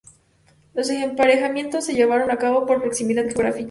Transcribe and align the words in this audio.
Los 0.73 0.89
emparejamientos 0.89 1.85
se 1.85 1.93
llevaron 1.93 2.31
a 2.31 2.37
cabo 2.39 2.65
por 2.65 2.81
proximidad 2.81 3.23
geográfica. 3.27 3.59